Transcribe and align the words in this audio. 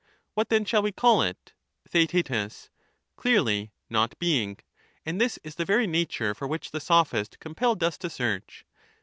What 0.33 0.49
then 0.49 0.65
shall 0.65 0.81
we 0.81 0.91
call 0.91 1.21
it? 1.21 1.53
TheaeL 1.87 2.69
Clearly, 3.17 3.71
not 3.87 4.17
being; 4.17 4.57
and 5.05 5.21
this 5.21 5.37
is 5.43 5.57
the 5.57 5.63
very 5.63 5.85
nature 5.85 6.33
for 6.33 6.47
which 6.47 6.71
the 6.71 6.79
Sophist 6.81 7.37
compelled 7.39 7.83
us 7.83 7.99
to 7.99 8.09
search. 8.09 8.65